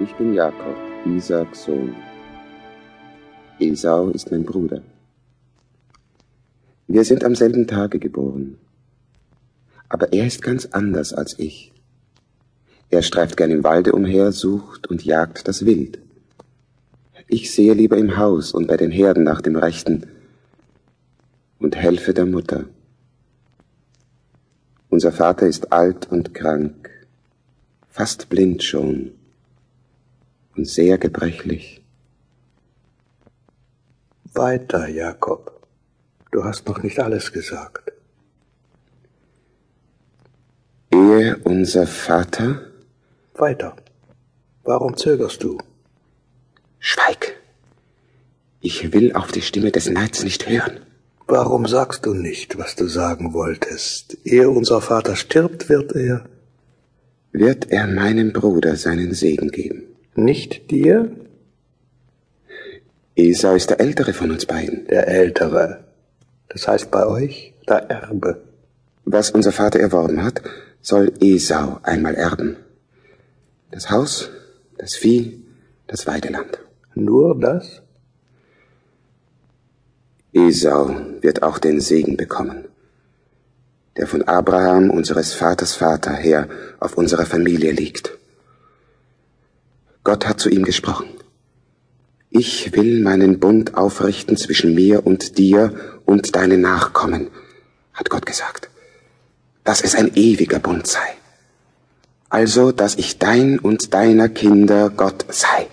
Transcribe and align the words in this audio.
Ich 0.00 0.14
bin 0.14 0.32
Jakob, 0.32 0.76
Isaaks 1.04 1.64
Sohn. 1.64 1.94
Esau 3.60 4.08
ist 4.08 4.30
mein 4.30 4.44
Bruder. 4.44 4.82
Wir 6.88 7.04
sind 7.04 7.24
am 7.24 7.34
selben 7.34 7.66
Tage 7.66 7.98
geboren. 7.98 8.56
Aber 9.88 10.12
er 10.12 10.26
ist 10.26 10.40
ganz 10.40 10.66
anders 10.66 11.12
als 11.12 11.38
ich. 11.38 11.72
Er 12.88 13.02
streift 13.02 13.36
gern 13.36 13.50
im 13.50 13.64
Walde 13.64 13.92
umher, 13.92 14.32
sucht 14.32 14.86
und 14.88 15.04
jagt 15.04 15.46
das 15.46 15.66
Wild. 15.66 15.98
Ich 17.28 17.52
sehe 17.54 17.74
lieber 17.74 17.98
im 17.98 18.16
Haus 18.16 18.52
und 18.52 18.66
bei 18.66 18.78
den 18.78 18.90
Herden 18.90 19.24
nach 19.24 19.42
dem 19.42 19.56
Rechten 19.56 20.06
und 21.58 21.76
helfe 21.76 22.14
der 22.14 22.26
Mutter. 22.26 22.64
Unser 24.88 25.12
Vater 25.12 25.46
ist 25.46 25.72
alt 25.72 26.10
und 26.10 26.34
krank, 26.34 26.90
fast 27.88 28.28
blind 28.30 28.62
schon 28.62 29.12
und 30.56 30.66
sehr 30.66 30.98
gebrechlich. 30.98 31.82
Weiter, 34.34 34.88
Jakob. 34.88 35.60
Du 36.30 36.44
hast 36.44 36.66
noch 36.66 36.82
nicht 36.82 36.98
alles 36.98 37.32
gesagt. 37.32 37.92
Ehe 40.90 41.36
unser 41.44 41.86
Vater? 41.86 42.66
Weiter. 43.34 43.76
Warum 44.64 44.96
zögerst 44.96 45.42
du? 45.42 45.58
Schweig. 46.78 47.36
Ich 48.60 48.92
will 48.92 49.12
auf 49.12 49.32
die 49.32 49.42
Stimme 49.42 49.72
des 49.72 49.88
Neids 49.90 50.22
nicht 50.24 50.48
hören. 50.48 50.80
Warum 51.26 51.66
sagst 51.66 52.06
du 52.06 52.14
nicht, 52.14 52.58
was 52.58 52.76
du 52.76 52.86
sagen 52.86 53.32
wolltest? 53.32 54.18
Ehe 54.24 54.48
unser 54.48 54.80
Vater 54.80 55.16
stirbt, 55.16 55.68
wird 55.68 55.92
er. 55.92 56.24
Wird 57.32 57.70
er 57.70 57.86
meinem 57.86 58.32
Bruder 58.32 58.76
seinen 58.76 59.14
Segen 59.14 59.50
geben? 59.50 59.84
Nicht 60.14 60.70
dir? 60.70 61.10
Esau 63.16 63.54
ist 63.54 63.70
der 63.70 63.80
ältere 63.80 64.12
von 64.12 64.30
uns 64.30 64.46
beiden. 64.46 64.86
Der 64.86 65.08
ältere. 65.08 65.84
Das 66.48 66.68
heißt 66.68 66.90
bei 66.90 67.06
euch 67.06 67.54
der 67.68 67.90
Erbe. 67.90 68.42
Was 69.04 69.30
unser 69.30 69.52
Vater 69.52 69.80
erworben 69.80 70.22
hat, 70.22 70.42
soll 70.80 71.12
Esau 71.20 71.80
einmal 71.82 72.14
erben. 72.14 72.56
Das 73.70 73.90
Haus, 73.90 74.30
das 74.76 74.94
Vieh, 74.94 75.42
das 75.86 76.06
Weideland. 76.06 76.58
Nur 76.94 77.38
das? 77.40 77.82
Esau 80.34 80.94
wird 81.20 81.42
auch 81.42 81.58
den 81.58 81.80
Segen 81.80 82.16
bekommen, 82.16 82.66
der 83.96 84.06
von 84.06 84.22
Abraham, 84.22 84.90
unseres 84.90 85.34
Vaters 85.34 85.74
Vater, 85.74 86.12
her 86.12 86.48
auf 86.80 86.96
unserer 86.96 87.26
Familie 87.26 87.72
liegt. 87.72 88.18
Gott 90.04 90.26
hat 90.26 90.40
zu 90.40 90.48
ihm 90.48 90.64
gesprochen. 90.64 91.08
Ich 92.28 92.72
will 92.74 93.00
meinen 93.02 93.38
Bund 93.38 93.74
aufrichten 93.74 94.36
zwischen 94.36 94.74
mir 94.74 95.06
und 95.06 95.38
dir 95.38 95.74
und 96.04 96.34
deinen 96.34 96.60
Nachkommen, 96.60 97.28
hat 97.92 98.10
Gott 98.10 98.26
gesagt, 98.26 98.68
dass 99.62 99.80
es 99.80 99.94
ein 99.94 100.16
ewiger 100.16 100.58
Bund 100.58 100.86
sei. 100.86 101.06
Also, 102.30 102.72
dass 102.72 102.96
ich 102.96 103.18
dein 103.18 103.58
und 103.58 103.94
deiner 103.94 104.28
Kinder 104.28 104.90
Gott 104.90 105.26
sei. 105.28 105.68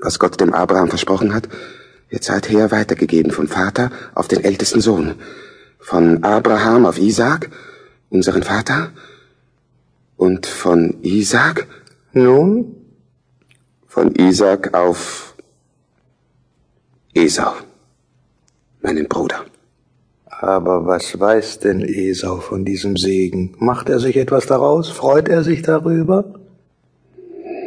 Was 0.00 0.18
Gott 0.18 0.40
dem 0.40 0.54
Abraham 0.54 0.88
versprochen 0.88 1.32
hat, 1.32 1.48
wird 2.08 2.24
seither 2.24 2.70
weitergegeben 2.72 3.30
vom 3.30 3.46
Vater 3.46 3.92
auf 4.14 4.26
den 4.26 4.42
ältesten 4.42 4.80
Sohn, 4.80 5.14
von 5.78 6.24
Abraham 6.24 6.86
auf 6.86 6.98
Isaak, 6.98 7.50
unseren 8.10 8.42
Vater, 8.42 8.90
und 10.16 10.46
von 10.46 11.00
Isaac? 11.02 11.67
Nun? 12.18 12.74
Von 13.86 14.12
Isaac 14.16 14.74
auf 14.74 15.36
Esau, 17.14 17.52
meinen 18.80 19.06
Bruder. 19.06 19.44
Aber 20.26 20.84
was 20.84 21.18
weiß 21.18 21.60
denn 21.60 21.80
Esau 21.80 22.38
von 22.38 22.64
diesem 22.64 22.96
Segen? 22.96 23.54
Macht 23.58 23.88
er 23.88 24.00
sich 24.00 24.16
etwas 24.16 24.46
daraus? 24.46 24.90
Freut 24.90 25.28
er 25.28 25.44
sich 25.44 25.62
darüber? 25.62 26.34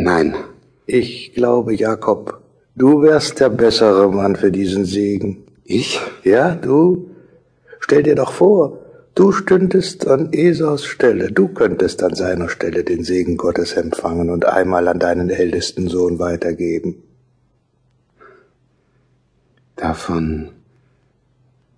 Nein. 0.00 0.34
Ich 0.86 1.34
glaube, 1.34 1.74
Jakob, 1.74 2.40
du 2.74 3.02
wärst 3.02 3.38
der 3.38 3.48
bessere 3.48 4.10
Mann 4.10 4.34
für 4.34 4.50
diesen 4.50 4.84
Segen. 4.84 5.44
Ich? 5.64 6.00
Ja, 6.24 6.56
du. 6.56 7.10
Stell 7.78 8.02
dir 8.02 8.16
doch 8.16 8.32
vor, 8.32 8.80
Du 9.14 9.30
stündest 9.30 10.06
an 10.06 10.32
Esaus 10.32 10.86
Stelle, 10.86 11.30
du 11.30 11.48
könntest 11.48 12.02
an 12.02 12.14
seiner 12.14 12.48
Stelle 12.48 12.82
den 12.82 13.04
Segen 13.04 13.36
Gottes 13.36 13.74
empfangen 13.74 14.30
und 14.30 14.46
einmal 14.46 14.88
an 14.88 14.98
deinen 14.98 15.28
ältesten 15.28 15.88
Sohn 15.88 16.18
weitergeben. 16.18 17.02
Davon 19.76 20.52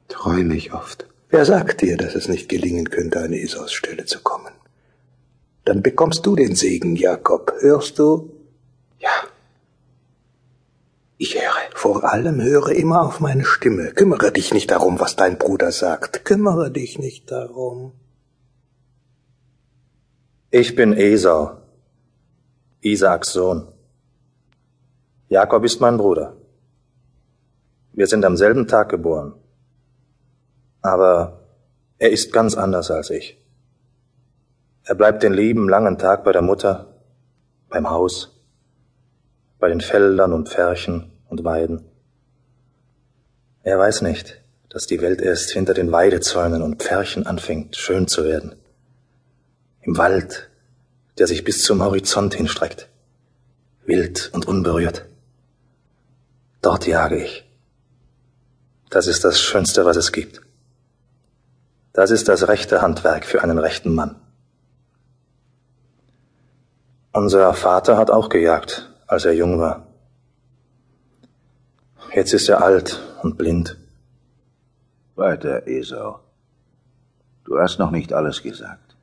träume 0.07 0.55
ich 0.55 0.73
oft. 0.73 1.09
Wer 1.29 1.45
sagt 1.45 1.83
dir, 1.83 1.97
dass 1.97 2.15
es 2.15 2.29
nicht 2.29 2.49
gelingen 2.49 2.89
könnte, 2.91 3.19
an 3.19 3.33
Esaus 3.33 3.73
Stelle 3.73 4.05
zu 4.05 4.21
kommen? 4.21 4.53
Dann 5.65 5.83
bekommst 5.83 6.25
du 6.27 6.37
den 6.37 6.55
Segen, 6.55 6.95
Jakob. 6.95 7.53
Hörst 7.59 7.99
du? 7.99 8.31
Ja. 9.01 9.11
Ich 11.19 11.35
höre. 11.35 11.54
Vor 11.85 12.03
allem 12.03 12.41
höre 12.41 12.71
immer 12.71 13.03
auf 13.03 13.21
meine 13.21 13.45
Stimme. 13.45 13.93
Kümmere 13.93 14.33
dich 14.33 14.55
nicht 14.55 14.71
darum, 14.71 15.01
was 15.01 15.17
dein 15.17 15.37
Bruder 15.37 15.71
sagt. 15.71 16.25
Kümmere 16.25 16.71
dich 16.71 16.99
nicht 16.99 17.31
darum. 17.31 17.93
Ich 20.51 20.75
bin 20.77 20.95
Esau, 20.95 21.59
Isaaks 22.81 23.35
Sohn. 23.35 23.69
Jakob 25.29 25.63
ist 25.63 25.83
mein 25.83 25.99
Bruder. 25.99 26.39
Wir 27.93 28.07
sind 28.07 28.25
am 28.25 28.39
selben 28.39 28.67
Tag 28.67 28.89
geboren. 28.89 29.35
Aber 30.81 31.43
er 31.99 32.11
ist 32.13 32.33
ganz 32.33 32.57
anders 32.57 32.91
als 32.91 33.11
ich. 33.11 33.39
Er 34.85 34.95
bleibt 34.95 35.23
den 35.23 35.35
lieben 35.35 35.69
langen 35.69 35.99
Tag 35.99 36.25
bei 36.25 36.33
der 36.33 36.41
Mutter, 36.41 36.95
beim 37.69 37.91
Haus, 37.91 38.43
bei 39.59 39.69
den 39.69 39.83
Feldern 39.83 40.33
und 40.33 40.49
Pferchen 40.49 41.11
und 41.35 41.45
Weiden. 41.45 41.85
Er 43.65 43.77
weiß 43.77 44.03
nicht, 44.03 44.41
dass 44.69 44.87
die 44.87 45.01
Welt 45.01 45.21
erst 45.21 45.51
hinter 45.51 45.75
den 45.75 45.91
Weidezäunen 45.91 46.63
und 46.63 46.81
Pferchen 46.81 47.27
anfängt, 47.27 47.75
schön 47.75 48.07
zu 48.07 48.25
werden. 48.25 48.55
Im 49.81 49.99
Wald, 49.99 50.49
der 51.19 51.27
sich 51.27 51.43
bis 51.43 51.65
zum 51.65 51.83
Horizont 51.83 52.35
hinstreckt, 52.35 52.89
wild 53.85 54.31
und 54.33 54.47
unberührt. 54.47 55.07
Dort 56.63 56.87
jage 56.87 57.23
ich. 57.23 57.45
Das 58.91 59.09
ist 59.09 59.25
das 59.25 59.41
Schönste, 59.41 59.85
was 59.85 59.97
es 59.97 60.13
gibt. 60.13 60.41
Das 61.93 62.13
ist 62.13 62.29
das 62.29 62.47
rechte 62.47 62.81
Handwerk 62.81 63.25
für 63.25 63.43
einen 63.43 63.59
rechten 63.59 63.93
Mann. 63.93 64.21
Unser 67.13 67.55
Vater 67.55 67.97
hat 67.97 68.11
auch 68.11 68.29
gejagt, 68.29 68.89
als 69.09 69.25
er 69.25 69.33
jung 69.33 69.59
war. 69.59 69.94
Jetzt 72.13 72.33
ist 72.33 72.49
er 72.49 72.63
alt 72.63 73.01
und 73.23 73.39
blind. 73.39 73.79
Weiter, 75.17 75.67
Esau. 75.67 76.21
Du 77.45 77.59
hast 77.59 77.79
noch 77.79 77.91
nicht 77.91 78.13
alles 78.13 78.43
gesagt. 78.43 78.97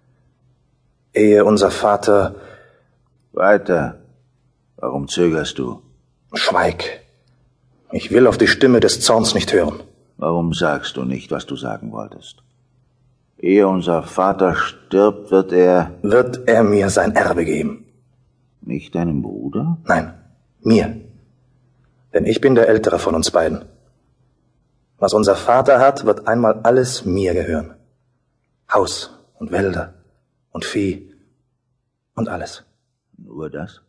Ehe 1.14 1.46
unser 1.46 1.72
Vater. 1.72 2.36
Weiter. 3.32 4.02
Warum 4.78 5.08
zögerst 5.08 5.58
du? 5.60 5.82
Schweig. 6.34 7.02
Ich 7.92 8.12
will 8.12 8.28
auf 8.28 8.38
die 8.38 8.48
Stimme 8.48 8.80
des 8.80 9.02
Zorns 9.02 9.34
nicht 9.34 9.54
hören. 9.54 9.82
Warum 10.18 10.54
sagst 10.54 10.98
du 10.98 11.04
nicht, 11.04 11.32
was 11.32 11.46
du 11.46 11.56
sagen 11.56 11.92
wolltest? 11.92 12.44
Ehe 13.38 13.68
unser 13.68 14.04
Vater 14.04 14.56
stirbt, 14.56 15.32
wird 15.32 15.52
er. 15.52 15.92
Wird 16.02 16.48
er 16.48 16.64
mir 16.64 16.90
sein 16.90 17.16
Erbe 17.16 17.44
geben? 17.44 17.86
Nicht 18.62 18.96
deinem 18.96 19.22
Bruder? 19.22 19.78
Nein, 19.86 20.14
mir. 20.62 21.02
Denn 22.14 22.26
ich 22.26 22.42
bin 22.42 22.56
der 22.56 22.68
Ältere 22.68 23.00
von 23.00 23.16
uns 23.16 23.32
beiden. 23.32 23.66
Was 24.98 25.14
unser 25.14 25.36
Vater 25.36 25.80
hat, 25.80 26.06
wird 26.06 26.28
einmal 26.28 26.62
alles 26.64 27.06
mir 27.06 27.34
gehören. 27.34 27.76
Haus 28.72 29.12
und 29.40 29.52
Wälder 29.52 29.94
und 30.52 30.66
Vieh 30.66 31.14
und 32.16 32.30
alles. 32.30 32.64
Nur 33.18 33.50
das? 33.50 33.82